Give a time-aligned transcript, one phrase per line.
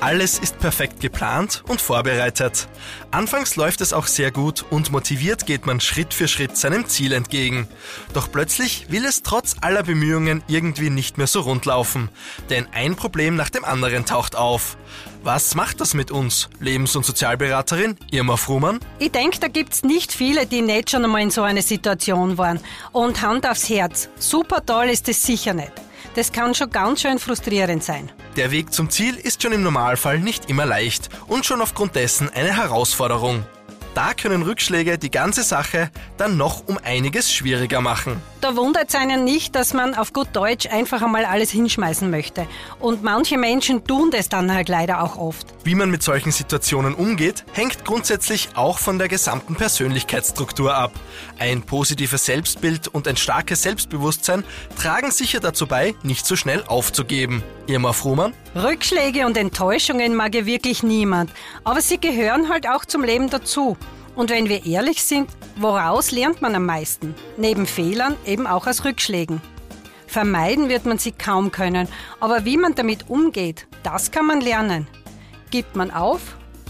[0.00, 2.68] Alles ist perfekt geplant und vorbereitet.
[3.10, 7.12] Anfangs läuft es auch sehr gut und motiviert geht man Schritt für Schritt seinem Ziel
[7.12, 7.66] entgegen.
[8.14, 12.10] Doch plötzlich will es trotz aller Bemühungen irgendwie nicht mehr so rund laufen.
[12.48, 14.76] Denn ein Problem nach dem anderen taucht auf.
[15.24, 16.48] Was macht das mit uns?
[16.60, 18.78] Lebens- und Sozialberaterin Irma Frumann?
[19.00, 22.60] Ich denke, da gibt's nicht viele, die nicht schon einmal in so einer Situation waren.
[22.92, 25.72] Und Hand aufs Herz, super toll ist es sicher nicht.
[26.14, 28.12] Das kann schon ganz schön frustrierend sein.
[28.38, 32.30] Der Weg zum Ziel ist schon im Normalfall nicht immer leicht und schon aufgrund dessen
[32.32, 33.44] eine Herausforderung.
[33.94, 38.22] Da können Rückschläge die ganze Sache dann noch um einiges schwieriger machen.
[38.40, 42.46] Da wundert es einen nicht, dass man auf gut Deutsch einfach einmal alles hinschmeißen möchte.
[42.78, 45.48] Und manche Menschen tun das dann halt leider auch oft.
[45.68, 50.92] Wie man mit solchen Situationen umgeht, hängt grundsätzlich auch von der gesamten Persönlichkeitsstruktur ab.
[51.38, 54.44] Ein positives Selbstbild und ein starkes Selbstbewusstsein
[54.80, 57.42] tragen sicher dazu bei, nicht so schnell aufzugeben.
[57.66, 58.32] Irma Frumann?
[58.54, 61.30] Rückschläge und Enttäuschungen mag ja wirklich niemand,
[61.64, 63.76] aber sie gehören halt auch zum Leben dazu.
[64.14, 67.14] Und wenn wir ehrlich sind, woraus lernt man am meisten?
[67.36, 69.42] Neben Fehlern eben auch aus Rückschlägen.
[70.06, 71.88] Vermeiden wird man sie kaum können,
[72.20, 74.86] aber wie man damit umgeht, das kann man lernen.
[75.50, 76.20] Gibt man auf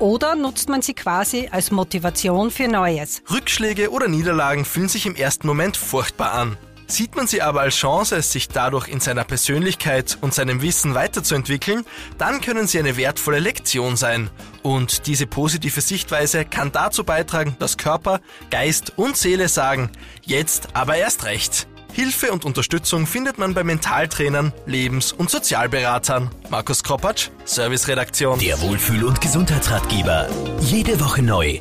[0.00, 3.22] oder nutzt man sie quasi als Motivation für Neues?
[3.30, 6.56] Rückschläge oder Niederlagen fühlen sich im ersten Moment furchtbar an.
[6.86, 11.84] Sieht man sie aber als Chance, sich dadurch in seiner Persönlichkeit und seinem Wissen weiterzuentwickeln,
[12.18, 14.28] dann können sie eine wertvolle Lektion sein.
[14.62, 19.90] Und diese positive Sichtweise kann dazu beitragen, dass Körper, Geist und Seele sagen,
[20.22, 21.66] jetzt aber erst recht.
[21.94, 26.28] Hilfe und Unterstützung findet man bei Mentaltrainern, Lebens- und Sozialberatern.
[26.50, 28.40] Markus Kropatsch, Serviceredaktion.
[28.40, 30.28] Der Wohlfühl- und Gesundheitsratgeber.
[30.60, 31.60] Jede Woche neu